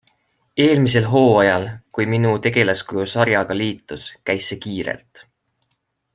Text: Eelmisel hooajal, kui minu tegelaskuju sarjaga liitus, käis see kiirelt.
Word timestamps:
Eelmisel 0.63 1.09
hooajal, 1.11 1.65
kui 1.97 2.07
minu 2.13 2.31
tegelaskuju 2.47 3.05
sarjaga 3.13 3.59
liitus, 3.61 4.09
käis 4.31 4.49
see 4.49 4.59
kiirelt. 4.65 5.25